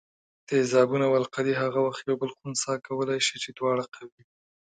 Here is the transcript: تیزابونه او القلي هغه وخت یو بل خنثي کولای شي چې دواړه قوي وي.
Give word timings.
تیزابونه 0.49 1.05
او 1.07 1.13
القلي 1.21 1.53
هغه 1.61 1.79
وخت 1.87 2.03
یو 2.07 2.15
بل 2.21 2.31
خنثي 2.37 2.75
کولای 2.87 3.19
شي 3.27 3.35
چې 3.43 3.49
دواړه 3.57 3.83
قوي 3.93 4.11
وي. 4.23 4.23